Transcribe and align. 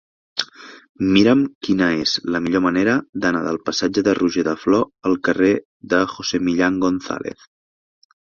Mira'm 1.15 1.41
quina 1.65 1.89
és 2.05 2.13
la 2.35 2.41
millor 2.45 2.63
manera 2.67 2.95
d'anar 3.25 3.43
del 3.47 3.61
passatge 3.69 4.03
de 4.07 4.15
Roger 4.21 4.45
de 4.49 4.55
Flor 4.63 4.89
al 5.11 5.17
carrer 5.29 5.53
de 5.93 6.01
José 6.17 6.41
Millán 6.49 6.81
González. 6.87 7.47